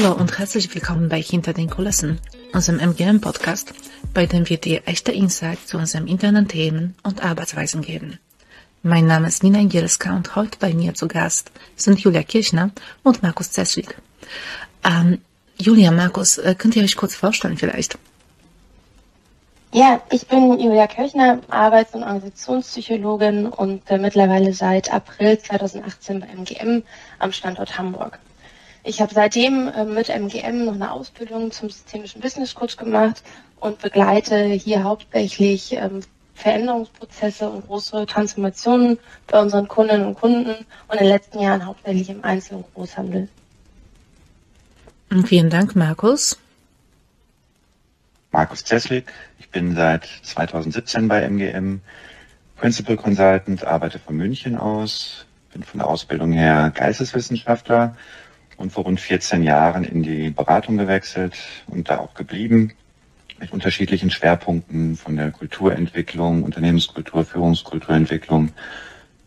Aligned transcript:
Hallo 0.00 0.14
und 0.14 0.38
herzlich 0.38 0.72
willkommen 0.72 1.08
bei 1.08 1.20
Hinter 1.20 1.52
den 1.52 1.68
Kulissen, 1.68 2.20
unserem 2.52 2.78
MGM-Podcast, 2.78 3.72
bei 4.14 4.26
dem 4.26 4.48
wir 4.48 4.56
dir 4.56 4.82
echte 4.86 5.10
Insight 5.10 5.58
zu 5.66 5.76
unseren 5.76 6.06
internen 6.06 6.46
Themen 6.46 6.94
und 7.02 7.24
Arbeitsweisen 7.24 7.82
geben. 7.82 8.20
Mein 8.84 9.06
Name 9.06 9.26
ist 9.26 9.42
Nina 9.42 9.58
Ingielska 9.58 10.14
und 10.14 10.36
heute 10.36 10.56
bei 10.60 10.72
mir 10.72 10.94
zu 10.94 11.08
Gast 11.08 11.50
sind 11.74 11.98
Julia 11.98 12.22
Kirchner 12.22 12.70
und 13.02 13.24
Markus 13.24 13.50
Zeslik. 13.50 13.96
Ähm, 14.84 15.20
Julia, 15.56 15.90
Markus, 15.90 16.38
äh, 16.38 16.54
könnt 16.56 16.76
ihr 16.76 16.84
euch 16.84 16.94
kurz 16.94 17.16
vorstellen 17.16 17.56
vielleicht? 17.56 17.98
Ja, 19.72 20.00
ich 20.12 20.28
bin 20.28 20.60
Julia 20.60 20.86
Kirchner, 20.86 21.40
Arbeits- 21.48 21.94
und 21.94 22.04
Organisationspsychologin 22.04 23.46
und 23.46 23.90
äh, 23.90 23.98
mittlerweile 23.98 24.52
seit 24.52 24.92
April 24.94 25.40
2018 25.40 26.20
bei 26.20 26.28
MGM 26.28 26.84
am 27.18 27.32
Standort 27.32 27.76
Hamburg. 27.76 28.20
Ich 28.84 29.00
habe 29.00 29.12
seitdem 29.12 29.68
äh, 29.68 29.84
mit 29.84 30.08
MGM 30.08 30.64
noch 30.64 30.74
eine 30.74 30.92
Ausbildung 30.92 31.50
zum 31.50 31.70
systemischen 31.70 32.20
Business 32.20 32.54
Coach 32.54 32.76
gemacht 32.76 33.22
und 33.60 33.80
begleite 33.80 34.44
hier 34.44 34.84
hauptsächlich 34.84 35.72
ähm, 35.72 36.00
Veränderungsprozesse 36.34 37.50
und 37.50 37.66
große 37.66 38.06
Transformationen 38.06 38.98
bei 39.26 39.40
unseren 39.40 39.66
Kundinnen 39.66 40.06
und 40.06 40.14
Kunden 40.14 40.50
und 40.86 40.92
in 40.92 40.98
den 40.98 41.08
letzten 41.08 41.40
Jahren 41.40 41.66
hauptsächlich 41.66 42.08
im 42.10 42.22
Einzel- 42.22 42.58
und 42.58 42.74
Großhandel. 42.74 43.28
Vielen 45.24 45.50
Dank, 45.50 45.74
Markus. 45.74 46.38
Markus 48.30 48.64
Zeslik. 48.64 49.12
Ich 49.38 49.48
bin 49.50 49.74
seit 49.74 50.06
2017 50.22 51.08
bei 51.08 51.22
MGM 51.22 51.80
Principal 52.56 52.96
Consultant, 52.96 53.64
arbeite 53.64 53.98
von 53.98 54.16
München 54.16 54.56
aus, 54.56 55.26
bin 55.52 55.62
von 55.64 55.78
der 55.78 55.88
Ausbildung 55.88 56.32
her 56.32 56.70
Geisteswissenschaftler 56.74 57.96
und 58.58 58.72
vor 58.72 58.84
rund 58.84 59.00
14 59.00 59.42
Jahren 59.42 59.84
in 59.84 60.02
die 60.02 60.30
Beratung 60.30 60.76
gewechselt 60.76 61.36
und 61.68 61.88
da 61.88 61.98
auch 61.98 62.14
geblieben 62.14 62.72
mit 63.40 63.52
unterschiedlichen 63.52 64.10
Schwerpunkten 64.10 64.96
von 64.96 65.16
der 65.16 65.30
Kulturentwicklung, 65.30 66.42
Unternehmenskultur, 66.42 67.24
Führungskulturentwicklung 67.24 68.50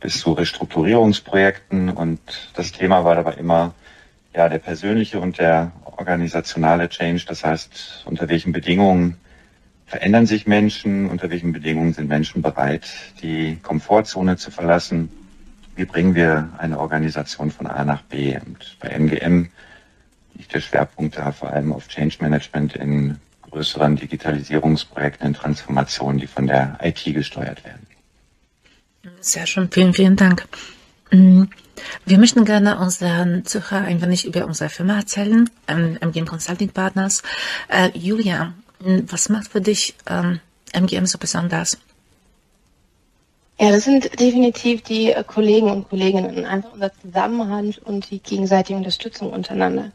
bis 0.01 0.19
zu 0.19 0.33
Restrukturierungsprojekten. 0.33 1.89
Und 1.89 2.19
das 2.53 2.73
Thema 2.73 3.05
war 3.05 3.15
dabei 3.15 3.35
immer 3.35 3.73
ja 4.35 4.49
der 4.49 4.59
persönliche 4.59 5.19
und 5.19 5.39
der 5.39 5.71
organisationale 5.85 6.89
Change, 6.89 7.25
das 7.27 7.45
heißt, 7.45 8.03
unter 8.05 8.27
welchen 8.27 8.51
Bedingungen 8.51 9.17
verändern 9.85 10.25
sich 10.25 10.47
Menschen, 10.47 11.09
unter 11.09 11.29
welchen 11.29 11.51
Bedingungen 11.51 11.93
sind 11.93 12.07
Menschen 12.07 12.41
bereit, 12.41 12.87
die 13.21 13.57
Komfortzone 13.61 14.37
zu 14.37 14.49
verlassen, 14.49 15.09
wie 15.75 15.85
bringen 15.85 16.15
wir 16.15 16.49
eine 16.57 16.79
Organisation 16.79 17.51
von 17.51 17.67
A 17.67 17.83
nach 17.83 18.01
B. 18.03 18.37
Und 18.37 18.77
bei 18.79 18.89
MGM 18.89 19.49
liegt 20.35 20.53
der 20.53 20.61
Schwerpunkt 20.61 21.17
da 21.17 21.31
vor 21.31 21.49
allem 21.51 21.73
auf 21.73 21.87
Change 21.87 22.17
Management 22.19 22.75
in 22.75 23.17
größeren 23.49 23.95
Digitalisierungsprojekten, 23.95 25.27
in 25.27 25.33
Transformationen, 25.33 26.19
die 26.19 26.27
von 26.27 26.47
der 26.47 26.77
IT 26.81 27.03
gesteuert 27.03 27.63
werden. 27.65 27.85
Sehr 29.19 29.45
schön, 29.45 29.69
vielen, 29.71 29.93
vielen 29.93 30.15
Dank. 30.15 30.47
Mm, 31.11 31.43
wir 32.05 32.17
möchten 32.17 32.45
gerne 32.45 32.77
unseren 32.79 33.45
Zuhörern 33.45 33.85
ein 33.85 34.01
wenig 34.01 34.25
über 34.25 34.45
unsere 34.45 34.69
Firma 34.69 34.97
erzählen, 34.97 35.49
ähm, 35.67 35.97
MGM 35.99 36.25
Consulting 36.25 36.69
Partners. 36.69 37.23
Äh, 37.67 37.89
Julia, 37.97 38.53
mm, 38.79 38.99
was 39.07 39.29
macht 39.29 39.49
für 39.49 39.61
dich 39.61 39.95
ähm, 40.07 40.39
MGM 40.73 41.05
so 41.05 41.17
besonders? 41.17 41.77
Ja, 43.61 43.69
das 43.69 43.83
sind 43.83 44.19
definitiv 44.19 44.81
die 44.81 45.11
äh, 45.11 45.23
Kollegen 45.23 45.69
und 45.69 45.87
Kolleginnen, 45.87 46.45
einfach 46.45 46.73
unser 46.73 46.91
Zusammenhang 46.99 47.75
und 47.85 48.09
die 48.09 48.17
gegenseitige 48.17 48.75
Unterstützung 48.75 49.31
untereinander. 49.31 49.91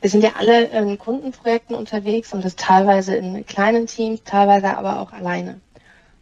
Wir 0.00 0.08
sind 0.08 0.22
ja 0.22 0.34
alle 0.38 0.66
in 0.66 0.96
Kundenprojekten 0.96 1.74
unterwegs 1.74 2.32
und 2.32 2.44
das 2.44 2.54
teilweise 2.54 3.16
in 3.16 3.44
kleinen 3.46 3.88
Teams, 3.88 4.22
teilweise 4.24 4.78
aber 4.78 5.00
auch 5.00 5.12
alleine. 5.12 5.60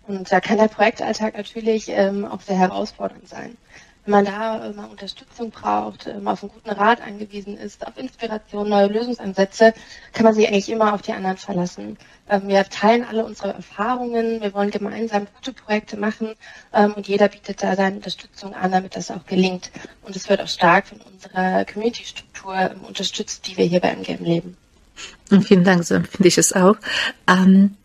Und 0.06 0.32
da 0.32 0.40
kann 0.40 0.56
der 0.56 0.68
Projektalltag 0.68 1.36
natürlich 1.36 1.90
ähm, 1.90 2.24
auch 2.24 2.40
sehr 2.40 2.56
herausfordernd 2.56 3.28
sein 3.28 3.58
wenn 4.08 4.24
man 4.24 4.24
da 4.24 4.64
äh, 4.64 4.72
mal 4.72 4.86
Unterstützung 4.86 5.50
braucht, 5.50 6.06
ähm, 6.06 6.26
auf 6.26 6.42
einen 6.42 6.50
guten 6.50 6.70
Rat 6.70 7.02
angewiesen 7.02 7.58
ist, 7.58 7.86
auf 7.86 7.98
Inspiration, 7.98 8.70
neue 8.70 8.86
Lösungsansätze, 8.86 9.74
kann 10.14 10.24
man 10.24 10.34
sich 10.34 10.48
eigentlich 10.48 10.70
immer 10.70 10.94
auf 10.94 11.02
die 11.02 11.12
anderen 11.12 11.36
verlassen. 11.36 11.98
Ähm, 12.30 12.48
wir 12.48 12.64
teilen 12.64 13.04
alle 13.04 13.26
unsere 13.26 13.52
Erfahrungen, 13.52 14.40
wir 14.40 14.54
wollen 14.54 14.70
gemeinsam 14.70 15.26
gute 15.34 15.52
Projekte 15.52 15.98
machen 15.98 16.32
ähm, 16.72 16.94
und 16.94 17.06
jeder 17.06 17.28
bietet 17.28 17.62
da 17.62 17.76
seine 17.76 17.96
Unterstützung 17.96 18.54
an, 18.54 18.72
damit 18.72 18.96
das 18.96 19.10
auch 19.10 19.26
gelingt. 19.26 19.70
Und 20.00 20.16
es 20.16 20.30
wird 20.30 20.40
auch 20.40 20.48
stark 20.48 20.86
von 20.86 21.02
unserer 21.02 21.66
Community-Struktur 21.66 22.70
unterstützt, 22.88 23.46
die 23.46 23.58
wir 23.58 23.66
hier 23.66 23.80
bei 23.80 23.90
MGM 23.90 24.24
leben. 24.24 24.56
Vielen 25.42 25.64
Dank, 25.64 25.84
so 25.84 25.96
empfinde 25.96 26.28
ich 26.28 26.38
es 26.38 26.54
auch. 26.54 26.76
Ähm, 27.26 27.76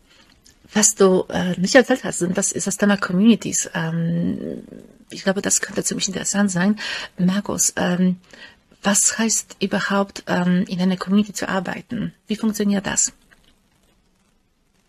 was 0.72 0.94
du 0.94 1.26
äh, 1.28 1.60
nicht 1.60 1.74
erzählt 1.74 2.02
hast, 2.02 2.24
das 2.34 2.50
ist 2.50 2.66
das 2.66 2.78
Thema 2.78 2.96
Communities. 2.96 3.70
Ähm, 3.74 4.64
ich 5.14 5.24
glaube, 5.24 5.42
das 5.42 5.60
könnte 5.60 5.84
ziemlich 5.84 6.08
interessant 6.08 6.50
sein. 6.50 6.78
Markus, 7.18 7.72
ähm, 7.76 8.16
was 8.82 9.18
heißt 9.18 9.56
überhaupt, 9.60 10.24
ähm, 10.26 10.64
in 10.68 10.80
einer 10.80 10.96
Community 10.96 11.32
zu 11.32 11.48
arbeiten? 11.48 12.12
Wie 12.26 12.36
funktioniert 12.36 12.86
das? 12.86 13.12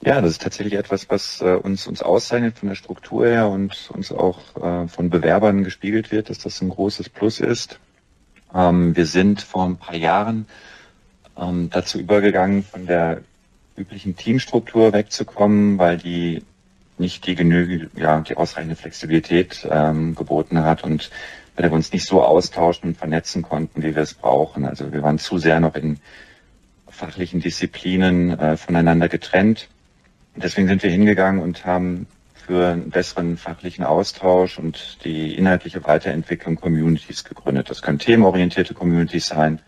Ja, 0.02 0.22
das 0.22 0.32
ist 0.32 0.42
tatsächlich 0.42 0.74
etwas, 0.74 1.10
was 1.10 1.42
äh, 1.42 1.56
uns, 1.56 1.88
uns 1.88 2.04
auszeichnet 2.04 2.60
von 2.60 2.70
der 2.70 2.76
Struktur 2.76 3.26
her 3.26 3.48
und 3.48 3.90
uns 3.94 4.12
auch 4.12 4.40
äh, 4.58 4.88
von 4.88 5.10
Bewerbern 5.10 5.64
gespiegelt 5.64 6.12
wird, 6.12 6.30
dass 6.30 6.38
das 6.38 6.62
ein 6.62 6.70
großes 6.70 7.10
Plus 7.10 7.40
ist. 7.40 7.80
Ähm, 8.54 8.96
wir 8.96 9.06
sind 9.06 9.42
vor 9.42 9.66
ein 9.66 9.78
paar 9.78 9.96
Jahren 9.96 10.46
ähm, 11.38 11.70
dazu 11.72 11.98
übergegangen, 11.98 12.64
von 12.64 12.86
der 12.86 13.22
üblichen 13.78 14.16
Teamstruktur 14.16 14.94
wegzukommen, 14.94 15.78
weil 15.78 15.98
die 15.98 16.44
nicht 16.98 17.26
die 17.28 17.36
genügend, 17.36 17.92
ja, 17.98 18.22
die 18.22 18.38
ausreichende 18.38 18.76
Flexibilität 18.76 19.68
ähm, 19.70 20.16
geboten 20.16 20.64
hat 20.64 20.84
und 20.84 21.12
weil 21.56 21.70
wir 21.70 21.74
uns 21.74 21.94
nicht 21.94 22.06
so 22.06 22.22
austauschen 22.22 22.90
und 22.90 22.98
vernetzen 22.98 23.42
konnten, 23.42 23.82
wie 23.82 23.96
wir 23.96 24.04
es 24.04 24.14
brauchen. 24.14 24.66
Also 24.66 24.92
wir 24.92 25.04
waren 25.04 25.20
zu 25.20 25.38
sehr 25.38 25.60
noch 25.60 25.76
in 25.76 26.00
fachlichen 26.88 27.40
Disziplinen 27.40 28.38
äh, 28.38 28.58
voneinander 28.58 29.10
getrennt. 29.10 29.70
Deswegen 30.36 30.68
sind 30.68 30.84
wir 30.84 30.90
hingegangen 30.90 31.42
und 31.42 31.66
haben 31.66 32.08
für 32.34 32.68
einen 32.68 32.90
besseren 32.90 33.38
fachlichen 33.38 33.86
Austausch 33.86 34.60
und 34.60 35.04
die 35.04 35.36
inhaltliche 35.36 35.84
Weiterentwicklung 35.84 36.58
Communities 36.58 37.24
gegründet. 37.24 37.70
Das 37.70 37.82
können 37.82 38.00
themenorientierte 38.00 38.74
Communities 38.74 39.28
sein, 39.28 39.60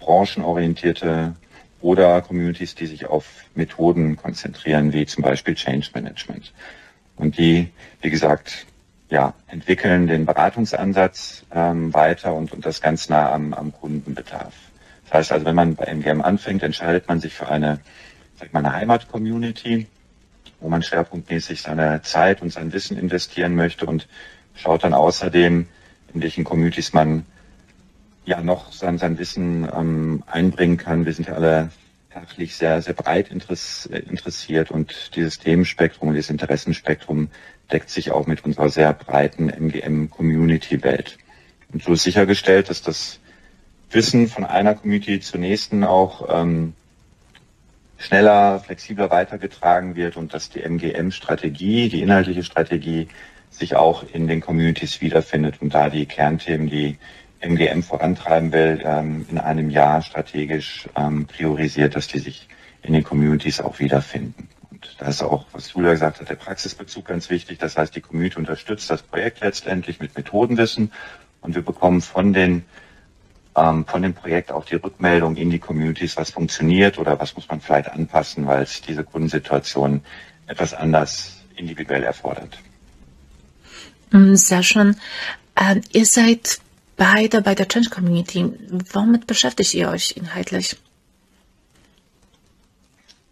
branchenorientierte 0.00 1.34
oder 1.80 2.20
Communities, 2.22 2.74
die 2.74 2.86
sich 2.86 3.06
auf 3.06 3.26
Methoden 3.54 4.16
konzentrieren, 4.16 4.92
wie 4.92 5.06
zum 5.06 5.22
Beispiel 5.22 5.54
Change 5.54 5.88
Management. 5.94 6.52
Und 7.16 7.38
die, 7.38 7.70
wie 8.00 8.10
gesagt, 8.10 8.66
ja, 9.10 9.34
entwickeln 9.46 10.06
den 10.06 10.26
Beratungsansatz 10.26 11.44
ähm, 11.52 11.94
weiter 11.94 12.34
und, 12.34 12.52
und 12.52 12.66
das 12.66 12.80
ganz 12.80 13.08
nah 13.08 13.32
am, 13.32 13.54
am 13.54 13.72
Kundenbedarf. 13.72 14.54
Das 15.04 15.14
heißt 15.14 15.32
also, 15.32 15.46
wenn 15.46 15.54
man 15.54 15.74
bei 15.74 15.86
MGM 15.86 16.20
anfängt, 16.20 16.62
entscheidet 16.62 17.08
man 17.08 17.20
sich 17.20 17.32
für 17.32 17.48
eine, 17.48 17.80
sag 18.38 18.52
mal, 18.52 18.60
eine 18.60 18.74
Heimat-Community, 18.74 19.86
wo 20.60 20.68
man 20.68 20.82
schwerpunktmäßig 20.82 21.62
seine 21.62 22.02
Zeit 22.02 22.42
und 22.42 22.52
sein 22.52 22.72
Wissen 22.72 22.98
investieren 22.98 23.54
möchte 23.54 23.86
und 23.86 24.06
schaut 24.54 24.84
dann 24.84 24.92
außerdem, 24.92 25.66
in 26.12 26.22
welchen 26.22 26.44
Communities 26.44 26.92
man 26.92 27.24
ja 28.28 28.42
noch 28.42 28.72
sein, 28.72 28.98
sein 28.98 29.18
Wissen 29.18 29.68
ähm, 29.74 30.22
einbringen 30.26 30.76
kann. 30.76 31.06
Wir 31.06 31.12
sind 31.14 31.28
ja 31.28 31.34
alle 31.34 31.70
fachlich 32.10 32.56
sehr, 32.56 32.82
sehr 32.82 32.94
breit 32.94 33.30
interessiert 33.30 34.70
und 34.70 35.16
dieses 35.16 35.38
Themenspektrum, 35.38 36.12
dieses 36.12 36.30
Interessenspektrum 36.30 37.28
deckt 37.72 37.90
sich 37.90 38.10
auch 38.10 38.26
mit 38.26 38.44
unserer 38.44 38.70
sehr 38.70 38.92
breiten 38.92 39.50
MGM-Community-Welt. 39.50 41.18
Und 41.72 41.82
so 41.82 41.92
ist 41.92 42.02
sichergestellt, 42.02 42.70
dass 42.70 42.82
das 42.82 43.20
Wissen 43.90 44.28
von 44.28 44.44
einer 44.44 44.74
Community 44.74 45.20
zur 45.20 45.40
nächsten 45.40 45.84
auch 45.84 46.28
ähm, 46.30 46.74
schneller, 47.98 48.60
flexibler 48.60 49.10
weitergetragen 49.10 49.96
wird 49.96 50.16
und 50.16 50.34
dass 50.34 50.50
die 50.50 50.62
MGM-Strategie, 50.62 51.88
die 51.88 52.02
inhaltliche 52.02 52.42
Strategie, 52.42 53.08
sich 53.50 53.76
auch 53.76 54.04
in 54.12 54.28
den 54.28 54.40
Communities 54.40 55.00
wiederfindet 55.00 55.60
und 55.60 55.72
da 55.74 55.88
die 55.88 56.06
Kernthemen, 56.06 56.68
die 56.68 56.98
MGM 57.40 57.82
vorantreiben 57.82 58.52
will, 58.52 58.82
ähm, 58.84 59.26
in 59.30 59.38
einem 59.38 59.70
Jahr 59.70 60.02
strategisch 60.02 60.88
ähm, 60.96 61.26
priorisiert, 61.26 61.94
dass 61.94 62.08
die 62.08 62.18
sich 62.18 62.48
in 62.82 62.92
den 62.92 63.04
Communities 63.04 63.60
auch 63.60 63.78
wiederfinden. 63.78 64.48
Und 64.70 64.96
da 64.98 65.06
ist 65.06 65.22
auch, 65.22 65.46
was 65.52 65.72
Julia 65.72 65.92
gesagt 65.92 66.20
hat, 66.20 66.28
der 66.28 66.34
Praxisbezug 66.34 67.06
ganz 67.06 67.30
wichtig. 67.30 67.58
Das 67.58 67.76
heißt, 67.76 67.94
die 67.94 68.00
Community 68.00 68.38
unterstützt 68.38 68.90
das 68.90 69.02
Projekt 69.02 69.40
letztendlich 69.40 70.00
mit 70.00 70.16
Methodenwissen 70.16 70.92
und 71.40 71.54
wir 71.54 71.62
bekommen 71.62 72.00
von 72.00 72.32
den 72.32 72.64
ähm, 73.56 73.84
von 73.86 74.02
dem 74.02 74.14
Projekt 74.14 74.52
auch 74.52 74.64
die 74.64 74.76
Rückmeldung 74.76 75.36
in 75.36 75.50
die 75.50 75.58
Communities, 75.58 76.16
was 76.16 76.30
funktioniert 76.30 76.98
oder 76.98 77.18
was 77.18 77.34
muss 77.34 77.48
man 77.48 77.60
vielleicht 77.60 77.88
anpassen, 77.90 78.46
weil 78.46 78.62
es 78.62 78.80
diese 78.82 79.04
Kundensituation 79.04 80.02
etwas 80.46 80.74
anders 80.74 81.38
individuell 81.56 82.04
erfordert. 82.04 82.58
Mm, 84.10 84.34
sehr 84.34 84.62
schön. 84.62 84.96
ihr 85.92 86.06
seid 86.06 86.60
beide 86.98 87.40
bei 87.40 87.54
der 87.54 87.68
Change 87.68 87.88
Community. 87.88 88.52
Womit 88.92 89.26
beschäftigt 89.26 89.72
ihr 89.72 89.88
euch 89.88 90.14
inhaltlich? 90.16 90.76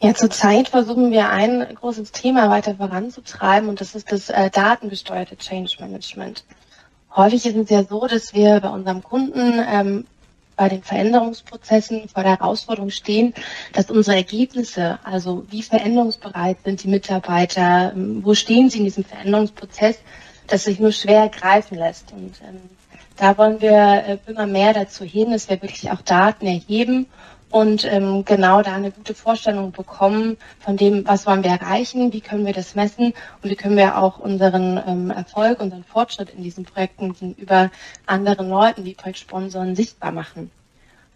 Ja, 0.00 0.14
zurzeit 0.14 0.68
versuchen 0.68 1.10
wir 1.10 1.30
ein 1.30 1.66
großes 1.74 2.12
Thema 2.12 2.50
weiter 2.50 2.76
voranzutreiben 2.76 3.68
und 3.68 3.80
das 3.80 3.94
ist 3.94 4.12
das 4.12 4.30
äh, 4.30 4.50
datengesteuerte 4.50 5.36
Change 5.36 5.76
Management. 5.80 6.44
Häufig 7.14 7.46
ist 7.46 7.56
es 7.56 7.70
ja 7.70 7.82
so, 7.82 8.06
dass 8.06 8.34
wir 8.34 8.60
bei 8.60 8.68
unserem 8.68 9.02
Kunden 9.02 9.58
ähm, 9.66 10.06
bei 10.54 10.68
den 10.68 10.82
Veränderungsprozessen 10.82 12.08
vor 12.08 12.22
der 12.22 12.38
Herausforderung 12.38 12.90
stehen, 12.90 13.34
dass 13.72 13.90
unsere 13.90 14.16
Ergebnisse, 14.16 14.98
also 15.02 15.46
wie 15.50 15.62
veränderungsbereit 15.62 16.58
sind 16.64 16.82
die 16.82 16.88
Mitarbeiter, 16.88 17.92
ähm, 17.94 18.22
wo 18.22 18.34
stehen 18.34 18.68
sie 18.68 18.78
in 18.78 18.84
diesem 18.84 19.04
Veränderungsprozess, 19.04 19.98
dass 20.46 20.64
sich 20.64 20.78
nur 20.78 20.92
schwer 20.92 21.28
greifen 21.30 21.78
lässt. 21.78 22.12
Und 22.12 22.34
ähm, 22.46 22.60
da 23.16 23.38
wollen 23.38 23.60
wir 23.60 23.70
äh, 23.72 24.18
immer 24.26 24.46
mehr 24.46 24.72
dazu 24.72 25.04
hin, 25.04 25.30
dass 25.30 25.48
wir 25.48 25.62
wirklich 25.62 25.90
auch 25.90 26.02
Daten 26.02 26.46
erheben 26.46 27.06
und 27.50 27.84
ähm, 27.84 28.24
genau 28.24 28.62
da 28.62 28.74
eine 28.74 28.90
gute 28.90 29.14
Vorstellung 29.14 29.72
bekommen 29.72 30.36
von 30.58 30.76
dem, 30.76 31.06
was 31.06 31.26
wollen 31.26 31.44
wir 31.44 31.50
erreichen, 31.50 32.12
wie 32.12 32.20
können 32.20 32.44
wir 32.44 32.52
das 32.52 32.74
messen 32.74 33.14
und 33.42 33.50
wie 33.50 33.56
können 33.56 33.76
wir 33.76 33.98
auch 33.98 34.18
unseren 34.18 34.82
ähm, 34.86 35.10
Erfolg, 35.10 35.60
unseren 35.60 35.84
Fortschritt 35.84 36.30
in 36.30 36.42
diesen 36.42 36.64
Projekten 36.64 37.12
gegenüber 37.12 37.70
anderen 38.06 38.50
Leuten, 38.50 38.84
wie 38.84 38.94
Projektsponsoren, 38.94 39.76
sichtbar 39.76 40.12
machen. 40.12 40.50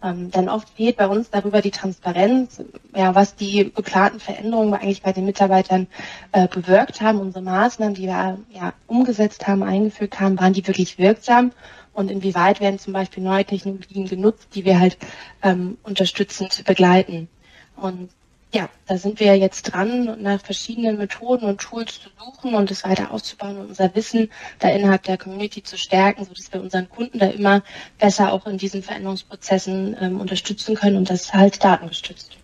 Ähm, 0.03 0.31
denn 0.31 0.49
oft 0.49 0.69
fehlt 0.69 0.97
bei 0.97 1.07
uns 1.07 1.29
darüber 1.29 1.61
die 1.61 1.71
Transparenz, 1.71 2.63
ja, 2.95 3.13
was 3.13 3.35
die 3.35 3.71
geplanten 3.73 4.19
Veränderungen 4.19 4.73
eigentlich 4.73 5.03
bei 5.03 5.13
den 5.13 5.25
Mitarbeitern 5.25 5.87
äh, 6.31 6.47
bewirkt 6.47 7.01
haben. 7.01 7.19
Unsere 7.19 7.43
Maßnahmen, 7.43 7.93
die 7.93 8.07
wir 8.07 8.39
ja, 8.51 8.73
umgesetzt 8.87 9.47
haben, 9.47 9.63
eingeführt 9.63 10.19
haben, 10.19 10.39
waren 10.39 10.53
die 10.53 10.65
wirklich 10.67 10.97
wirksam? 10.97 11.51
und 11.93 12.09
inwieweit 12.09 12.59
werden 12.61 12.79
zum 12.79 12.93
Beispiel 12.93 13.23
neue 13.23 13.45
Technologien 13.45 14.07
genutzt, 14.07 14.49
die 14.55 14.65
wir 14.65 14.79
halt 14.79 14.97
ähm, 15.43 15.77
unterstützend 15.83 16.63
begleiten. 16.65 17.27
Und 17.75 18.09
ja, 18.53 18.69
da 18.85 18.97
sind 18.97 19.19
wir 19.19 19.37
jetzt 19.37 19.63
dran, 19.63 20.21
nach 20.21 20.41
verschiedenen 20.41 20.97
Methoden 20.97 21.45
und 21.45 21.61
Tools 21.61 22.01
zu 22.01 22.09
suchen 22.19 22.53
und 22.53 22.69
es 22.69 22.83
weiter 22.83 23.11
auszubauen 23.11 23.57
und 23.57 23.67
unser 23.69 23.95
Wissen 23.95 24.29
da 24.59 24.69
innerhalb 24.69 25.03
der 25.03 25.17
Community 25.17 25.63
zu 25.63 25.77
stärken, 25.77 26.25
sodass 26.25 26.51
wir 26.51 26.61
unseren 26.61 26.89
Kunden 26.89 27.19
da 27.19 27.27
immer 27.27 27.63
besser 27.97 28.33
auch 28.33 28.45
in 28.47 28.57
diesen 28.57 28.83
Veränderungsprozessen 28.83 29.95
ähm, 29.99 30.19
unterstützen 30.19 30.75
können 30.75 30.97
und 30.97 31.09
das 31.09 31.33
halt 31.33 31.63
datengestützt. 31.63 32.37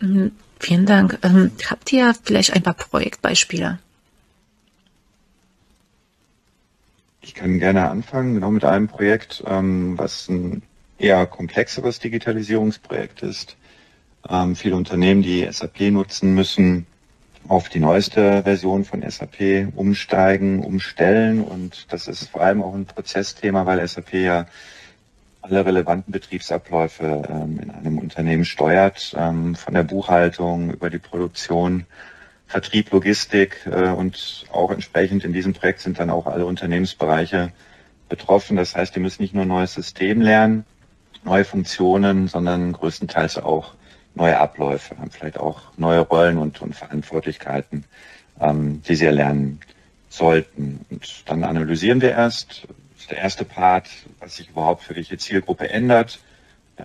Mhm, 0.00 0.32
vielen 0.60 0.86
Dank. 0.86 1.18
Ähm, 1.22 1.50
habt 1.68 1.92
ihr 1.92 2.14
vielleicht 2.22 2.52
ein 2.52 2.62
paar 2.62 2.74
Projektbeispiele? 2.74 3.78
Ich 7.22 7.34
kann 7.34 7.58
gerne 7.58 7.90
anfangen, 7.90 8.34
genau 8.34 8.50
mit 8.50 8.64
einem 8.64 8.86
Projekt, 8.86 9.42
ähm, 9.46 9.98
was 9.98 10.28
ein 10.28 10.62
eher 10.98 11.26
komplexeres 11.26 11.98
Digitalisierungsprojekt 11.98 13.22
ist. 13.22 13.56
Ähm, 14.28 14.56
viele 14.56 14.76
Unternehmen, 14.76 15.22
die 15.22 15.48
SAP 15.50 15.80
nutzen, 15.90 16.34
müssen 16.34 16.86
auf 17.48 17.68
die 17.68 17.80
neueste 17.80 18.42
Version 18.42 18.84
von 18.84 19.08
SAP 19.08 19.72
umsteigen, 19.74 20.62
umstellen. 20.62 21.42
Und 21.42 21.92
das 21.92 22.06
ist 22.06 22.28
vor 22.28 22.42
allem 22.42 22.62
auch 22.62 22.74
ein 22.74 22.86
Prozessthema, 22.86 23.66
weil 23.66 23.86
SAP 23.86 24.14
ja 24.14 24.46
alle 25.42 25.64
relevanten 25.64 26.12
Betriebsabläufe 26.12 27.22
ähm, 27.28 27.58
in 27.60 27.70
einem 27.70 27.98
Unternehmen 27.98 28.44
steuert, 28.44 29.14
ähm, 29.18 29.54
von 29.54 29.74
der 29.74 29.84
Buchhaltung 29.84 30.70
über 30.70 30.90
die 30.90 30.98
Produktion 30.98 31.86
Vertrieb, 32.46 32.90
Logistik 32.90 33.64
äh, 33.66 33.90
und 33.90 34.44
auch 34.52 34.72
entsprechend 34.72 35.24
in 35.24 35.32
diesem 35.32 35.54
Projekt 35.54 35.80
sind 35.80 36.00
dann 36.00 36.10
auch 36.10 36.26
alle 36.26 36.46
Unternehmensbereiche 36.46 37.52
betroffen. 38.08 38.56
Das 38.56 38.74
heißt, 38.74 38.94
die 38.94 39.00
müssen 39.00 39.22
nicht 39.22 39.34
nur 39.34 39.44
ein 39.44 39.48
neues 39.48 39.74
System 39.74 40.20
lernen, 40.20 40.64
neue 41.24 41.44
Funktionen, 41.44 42.26
sondern 42.26 42.72
größtenteils 42.72 43.38
auch 43.38 43.74
neue 44.14 44.38
Abläufe, 44.38 44.98
haben 44.98 45.10
vielleicht 45.10 45.38
auch 45.38 45.62
neue 45.76 46.00
Rollen 46.00 46.38
und, 46.38 46.60
und 46.62 46.74
Verantwortlichkeiten, 46.74 47.84
ähm, 48.40 48.82
die 48.82 48.94
sie 48.94 49.06
erlernen 49.06 49.60
sollten. 50.08 50.84
Und 50.90 51.28
dann 51.28 51.44
analysieren 51.44 52.00
wir 52.00 52.10
erst, 52.10 52.66
das 52.92 53.02
ist 53.02 53.10
der 53.10 53.18
erste 53.18 53.44
Part, 53.44 53.88
was 54.18 54.36
sich 54.36 54.50
überhaupt 54.50 54.82
für 54.82 54.96
welche 54.96 55.18
Zielgruppe 55.18 55.68
ändert 55.70 56.20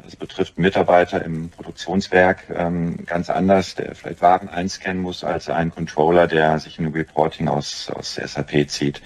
das 0.04 0.16
betrifft 0.16 0.58
Mitarbeiter 0.58 1.24
im 1.24 1.50
Produktionswerk 1.50 2.46
ähm, 2.54 3.06
ganz 3.06 3.30
anders, 3.30 3.76
der 3.76 3.96
vielleicht 3.96 4.22
Waren 4.22 4.50
einscannen 4.50 5.02
muss, 5.02 5.24
als 5.24 5.50
ein 5.50 5.72
Controller, 5.72 6.28
der 6.28 6.60
sich 6.60 6.80
ein 6.80 6.88
Reporting 6.88 7.48
aus, 7.48 7.90
aus 7.90 8.16
SAP 8.16 8.70
zieht. 8.70 9.02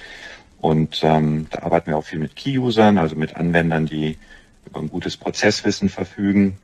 Und 0.61 1.01
ähm, 1.03 1.47
da 1.51 1.63
arbeiten 1.63 1.91
wir 1.91 1.97
auch 1.97 2.05
viel 2.05 2.19
mit 2.19 2.35
Key-Usern, 2.35 2.97
also 2.97 3.15
mit 3.15 3.35
Anwendern, 3.35 3.85
die 3.85 4.17
über 4.65 4.79
ein 4.79 4.89
gutes 4.89 5.17
Prozesswissen 5.17 5.89
verfügen 5.89 6.57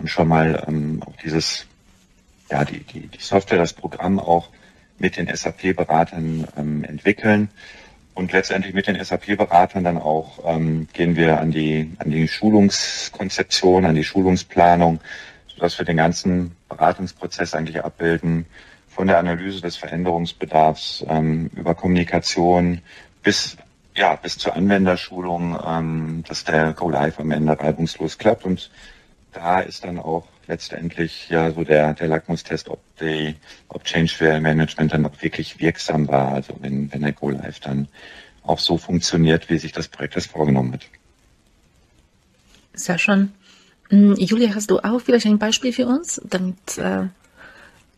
und 0.00 0.08
schon 0.08 0.28
mal 0.28 0.64
ähm, 0.66 1.02
auch 1.04 1.16
dieses, 1.22 1.66
ja, 2.50 2.64
die, 2.64 2.80
die, 2.80 3.06
die 3.06 3.20
Software, 3.20 3.58
das 3.58 3.72
Programm 3.72 4.18
auch 4.18 4.48
mit 4.98 5.16
den 5.16 5.34
SAP-Beratern 5.34 6.46
ähm, 6.56 6.84
entwickeln. 6.84 7.48
Und 8.14 8.32
letztendlich 8.32 8.74
mit 8.74 8.86
den 8.86 9.02
SAP-Beratern 9.02 9.84
dann 9.84 9.98
auch 9.98 10.40
ähm, 10.44 10.88
gehen 10.92 11.16
wir 11.16 11.40
an 11.40 11.50
die, 11.52 11.92
an 11.98 12.10
die 12.10 12.28
Schulungskonzeption, 12.28 13.84
an 13.84 13.94
die 13.94 14.04
Schulungsplanung, 14.04 15.00
sodass 15.54 15.78
wir 15.78 15.86
den 15.86 15.96
ganzen 15.96 16.56
Beratungsprozess 16.68 17.54
eigentlich 17.54 17.82
abbilden, 17.84 18.46
von 18.88 19.06
der 19.06 19.18
Analyse 19.18 19.62
des 19.62 19.76
Veränderungsbedarfs 19.76 21.04
ähm, 21.08 21.50
über 21.54 21.74
Kommunikation 21.74 22.80
bis 23.22 23.56
ja, 23.96 24.14
bis 24.16 24.38
zur 24.38 24.54
Anwenderschulung, 24.54 25.58
ähm, 25.66 26.24
dass 26.26 26.44
der 26.44 26.72
Go 26.72 26.90
Live 26.90 27.18
am 27.20 27.30
Ende 27.30 27.58
reibungslos 27.58 28.18
klappt. 28.18 28.44
Und 28.44 28.70
da 29.32 29.60
ist 29.60 29.84
dann 29.84 29.98
auch 29.98 30.26
letztendlich 30.46 31.28
ja 31.28 31.50
so 31.52 31.64
der, 31.64 31.94
der 31.94 32.08
Lackmustest, 32.08 32.68
ob 32.68 32.80
die, 32.98 33.36
ob 33.68 33.84
Change 33.84 34.40
Management 34.40 34.92
dann 34.92 35.06
auch 35.06 35.22
wirklich 35.22 35.60
wirksam 35.60 36.08
war. 36.08 36.32
Also 36.32 36.54
wenn, 36.60 36.92
wenn 36.92 37.02
der 37.02 37.12
Go 37.12 37.30
Live 37.30 37.60
dann 37.60 37.88
auch 38.42 38.58
so 38.58 38.78
funktioniert, 38.78 39.48
wie 39.48 39.58
sich 39.58 39.72
das 39.72 39.88
Projekt 39.88 40.16
das 40.16 40.26
vorgenommen 40.26 40.72
hat. 40.72 40.86
Sehr 42.74 42.98
schön. 42.98 43.32
Hm, 43.90 44.14
Julia, 44.16 44.54
hast 44.54 44.70
du 44.70 44.78
auch 44.78 45.00
vielleicht 45.00 45.26
ein 45.26 45.38
Beispiel 45.38 45.72
für 45.72 45.86
uns, 45.86 46.20
damit 46.24 46.78
äh, 46.78 47.02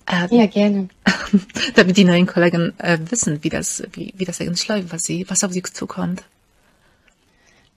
äh, 0.07 0.29
ja 0.31 0.47
gerne, 0.47 0.89
damit 1.75 1.97
die 1.97 2.05
neuen 2.05 2.27
Kollegen 2.27 2.73
äh, 2.79 2.99
wissen, 3.11 3.45
wie 3.45 3.51
das 3.51 3.83
wie, 3.93 4.13
wie 4.17 4.25
das 4.25 4.41
eigentlich 4.41 4.67
läuft, 4.69 4.93
was 4.93 5.03
sie 5.05 5.27
was 5.29 5.45
auf 5.45 5.53
sie 5.53 5.63
zukommt. 5.63 6.25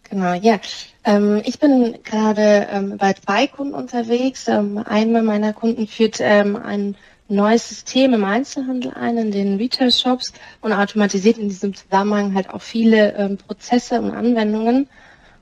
Genau, 0.10 0.34
ja. 0.34 0.60
Ähm, 1.04 1.42
ich 1.46 1.60
bin 1.60 1.98
gerade 2.04 2.68
ähm, 2.72 2.98
bei 2.98 3.14
zwei 3.14 3.48
Kunden 3.48 3.74
unterwegs. 3.74 4.48
Ähm, 4.48 4.78
einer 4.78 5.24
meiner 5.24 5.54
Kunden 5.54 5.88
führt 5.88 6.18
ähm, 6.20 6.56
ein 6.56 6.96
neues 7.28 7.68
System 7.70 8.14
im 8.14 8.24
Einzelhandel 8.24 8.94
ein, 8.94 9.18
in 9.18 9.32
den 9.32 9.58
Retail-Shops 9.58 10.34
und 10.62 10.74
automatisiert 10.74 11.40
in 11.40 11.50
diesem 11.50 11.74
Zusammenhang 11.74 12.36
halt 12.36 12.52
auch 12.52 12.62
viele 12.62 13.16
ähm, 13.16 13.38
Prozesse 13.38 14.00
und 14.00 14.12
Anwendungen. 14.12 14.88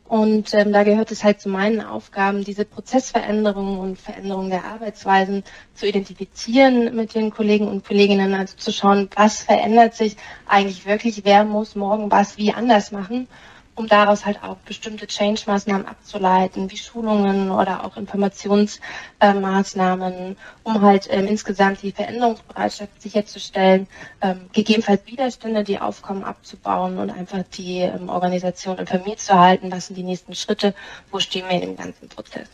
Und 0.05 0.53
ähm, 0.53 0.71
da 0.71 0.83
gehört 0.83 1.11
es 1.11 1.23
halt 1.23 1.41
zu 1.41 1.49
meinen 1.49 1.81
Aufgaben, 1.81 2.43
diese 2.43 2.65
Prozessveränderungen 2.65 3.79
und 3.79 3.99
Veränderungen 3.99 4.49
der 4.49 4.63
Arbeitsweisen 4.65 5.43
zu 5.73 5.87
identifizieren 5.87 6.95
mit 6.95 7.15
den 7.15 7.31
Kollegen 7.31 7.67
und 7.67 7.85
Kolleginnen, 7.85 8.33
also 8.33 8.55
zu 8.55 8.71
schauen, 8.71 9.09
was 9.15 9.41
verändert 9.41 9.95
sich 9.95 10.15
eigentlich 10.47 10.85
wirklich, 10.85 11.25
wer 11.25 11.43
muss 11.43 11.75
morgen 11.75 12.11
was 12.11 12.37
wie 12.37 12.53
anders 12.53 12.91
machen 12.91 13.27
um 13.75 13.87
daraus 13.87 14.25
halt 14.25 14.43
auch 14.43 14.57
bestimmte 14.57 15.07
Change-Maßnahmen 15.07 15.87
abzuleiten, 15.87 16.69
wie 16.69 16.77
Schulungen 16.77 17.49
oder 17.49 17.83
auch 17.83 17.97
Informationsmaßnahmen, 17.97 20.37
um 20.63 20.81
halt 20.81 21.07
ähm, 21.09 21.25
insgesamt 21.27 21.81
die 21.81 21.91
Veränderungsbereitschaft 21.91 23.01
sicherzustellen, 23.01 23.87
ähm, 24.21 24.41
gegebenenfalls 24.53 25.07
Widerstände, 25.07 25.63
die 25.63 25.79
aufkommen, 25.79 26.23
abzubauen 26.23 26.99
und 26.99 27.09
einfach 27.09 27.41
die 27.53 27.79
ähm, 27.79 28.09
Organisation 28.09 28.77
informiert 28.77 29.19
zu 29.19 29.39
halten, 29.39 29.71
was 29.71 29.87
sind 29.87 29.95
die 29.95 30.03
nächsten 30.03 30.35
Schritte, 30.35 30.75
wo 31.11 31.17
stehen 31.19 31.49
wir 31.49 31.55
in 31.55 31.61
dem 31.61 31.75
ganzen 31.75 32.09
Prozess. 32.09 32.49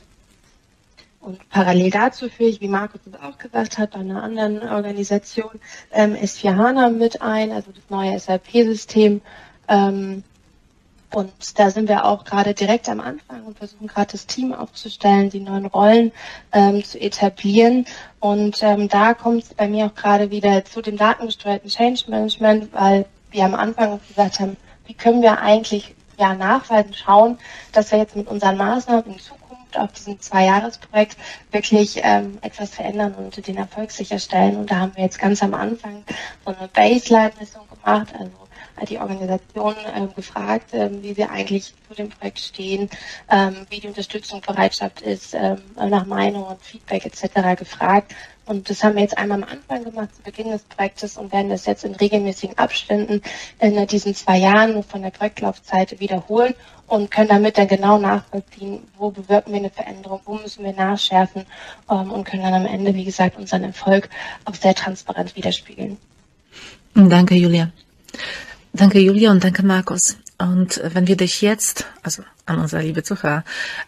Und 1.22 1.50
parallel 1.50 1.90
dazu 1.90 2.30
führe 2.30 2.50
ich, 2.50 2.62
wie 2.62 2.70
Markus 2.70 3.02
es 3.06 3.20
auch 3.20 3.38
gesagt 3.38 3.78
hat, 3.78 3.92
bei 3.92 4.00
einer 4.00 4.24
anderen 4.24 4.62
Organisation 4.70 5.60
ähm, 5.92 6.16
S4 6.16 6.56
HANA 6.56 6.90
mit 6.90 7.22
ein, 7.22 7.52
also 7.52 7.72
das 7.72 7.84
neue 7.90 8.18
SAP-System, 8.18 9.20
ähm, 9.68 10.24
und 11.12 11.60
da 11.60 11.72
sind 11.72 11.90
wir 11.90 12.06
auch 12.06 12.24
gerade 12.24 12.54
direkt 12.54 12.88
am 12.88 13.00
Anfang 13.00 13.44
und 13.44 13.58
versuchen 13.58 13.88
gerade 13.88 14.12
das 14.12 14.28
Team 14.28 14.54
aufzustellen, 14.54 15.32
die 15.32 15.40
neuen 15.40 15.66
Rollen 15.66 16.12
ähm, 16.52 16.84
zu 16.84 17.02
etablieren. 17.02 17.86
Und 18.20 18.62
ähm, 18.62 18.90
da 18.90 19.16
kommt 19.16 19.44
es 19.44 19.54
bei 19.56 19.68
mir 19.68 19.88
auch 19.88 19.96
gerade 19.96 20.30
wieder 20.30 20.64
zu 20.66 20.82
dem 20.82 20.98
datengesteuerten 20.98 21.70
Change 21.70 22.04
Management, 22.10 22.72
weil 22.74 23.06
wir 23.32 23.44
am 23.44 23.56
Anfang 23.56 24.00
gesagt 24.08 24.40
haben, 24.40 24.56
wie 24.86 24.94
können 24.94 25.24
wir 25.24 25.42
eigentlich 25.42 25.96
ja 26.20 26.36
nachweisen, 26.36 26.94
schauen, 26.94 27.40
dass 27.72 27.92
wir 27.92 27.98
jetzt 27.98 28.16
mit 28.16 28.28
unseren 28.28 28.58
Maßnahmen 28.58 29.06
in 29.06 29.20
Zukunft 29.20 29.78
auf 29.78 29.92
diesem 29.94 30.20
Zwei-Jahres-Projekt 30.20 31.18
wirklich 31.52 32.02
ähm, 32.04 32.38
etwas 32.42 32.72
verändern 32.72 33.16
und 33.16 33.48
den 33.48 33.58
Erfolg 33.58 33.90
sicherstellen. 33.92 34.58
Und 34.58 34.70
da 34.70 34.78
haben 34.78 34.96
wir 34.96 35.04
jetzt 35.04 35.20
ganz 35.20 35.42
am 35.42 35.56
Anfang 35.56 36.04
so 36.46 36.54
eine 36.54 36.68
Baseline-Messung 36.68 37.64
gemacht, 37.70 38.14
also 38.14 38.32
die 38.86 38.98
Organisation 38.98 39.76
äh, 39.76 40.08
gefragt, 40.16 40.74
äh, 40.74 40.90
wie 41.02 41.14
sie 41.14 41.26
eigentlich 41.26 41.74
zu 41.88 41.96
dem 41.96 42.10
Projekt 42.10 42.40
stehen, 42.40 42.90
ähm, 43.30 43.66
wie 43.70 43.80
die 43.80 43.88
Unterstützungsbereitschaft 43.88 45.02
ist, 45.02 45.34
äh, 45.34 45.56
nach 45.76 46.06
Meinung 46.06 46.44
und 46.44 46.62
Feedback 46.62 47.06
etc. 47.06 47.58
gefragt. 47.58 48.14
Und 48.46 48.70
das 48.70 48.84
haben 48.84 48.96
wir 48.96 49.04
jetzt 49.04 49.18
einmal 49.18 49.44
am 49.44 49.50
Anfang 49.50 49.84
gemacht, 49.84 50.16
zu 50.16 50.24
Beginn 50.24 50.50
des 50.50 50.64
Projektes 50.64 51.18
und 51.18 51.32
werden 51.32 51.50
das 51.50 51.68
jetzt 51.68 51.86
in 51.86 51.94
regelmäßigen 51.94 52.58
Abständen 52.58 53.22
in 53.60 53.86
diesen 53.86 54.16
zwei 54.16 54.38
Jahren 54.38 54.82
von 54.82 55.04
der 55.04 55.12
Projektlaufzeit 55.12 56.00
wiederholen 56.00 56.56
und 56.88 57.12
können 57.12 57.30
damit 57.30 57.60
dann 57.60 57.68
genau 57.68 58.00
nachvollziehen, 58.00 58.80
wo 58.98 59.12
bewirken 59.12 59.54
wir 59.54 59.60
eine 59.60 59.70
Veränderung, 59.70 60.22
wo 60.26 60.34
müssen 60.34 60.66
wir 60.66 60.74
nachschärfen 60.74 61.46
ähm, 61.92 62.12
und 62.12 62.24
können 62.24 62.42
dann 62.42 62.54
am 62.54 62.66
Ende, 62.66 62.96
wie 62.96 63.06
gesagt, 63.06 63.38
unseren 63.38 63.64
Erfolg 63.64 64.10
auch 64.46 64.56
sehr 64.56 64.74
transparent 64.74 65.36
widerspiegeln. 65.36 65.98
Danke, 66.96 67.36
Julia. 67.36 67.72
Danke, 68.74 69.00
Julia 69.00 69.32
und 69.32 69.44
danke, 69.44 69.64
Markus. 69.64 70.18
Und 70.38 70.80
wenn 70.84 71.08
wir 71.08 71.18
dich 71.18 71.42
jetzt, 71.42 71.88
also 72.02 72.24
an 72.46 72.60
unsere 72.60 72.82
liebe 72.82 73.04
Zuhörer, 73.04 73.44